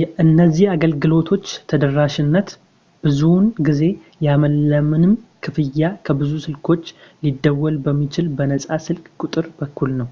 [0.00, 2.48] የእነዚህ አገልግሎቶች ተደራሽነት
[3.02, 3.82] ብዙውን ጊዜ
[4.28, 5.12] ያለምንም
[5.46, 6.86] ክፍያ ከብዙ ስልኮች
[7.26, 10.10] ሊደውል በሚችል በነጻ ስልክ ቁጥር በኩል ነው